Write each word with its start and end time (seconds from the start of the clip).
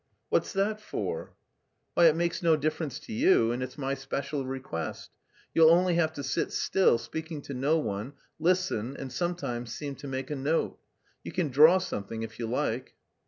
"What's 0.29 0.51
that 0.53 0.81
for?" 0.81 1.35
"Why, 1.93 2.07
it 2.07 2.15
makes 2.15 2.41
no 2.41 2.55
difference 2.55 2.97
to 3.01 3.13
you, 3.13 3.51
and 3.51 3.61
it's 3.61 3.77
my 3.77 3.93
special 3.93 4.47
request. 4.47 5.11
You'll 5.53 5.69
only 5.69 5.93
have 5.93 6.11
to 6.13 6.23
sit 6.23 6.51
still, 6.51 6.97
speaking 6.97 7.39
to 7.43 7.53
no 7.53 7.77
one, 7.77 8.13
listen, 8.39 8.97
and 8.97 9.13
sometimes 9.13 9.75
seem 9.75 9.93
to 9.97 10.07
make 10.07 10.31
a 10.31 10.35
note. 10.35 10.79
You 11.23 11.31
can 11.31 11.49
draw 11.49 11.77
something, 11.77 12.23
if 12.23 12.39
you 12.39 12.47
like." 12.47 12.95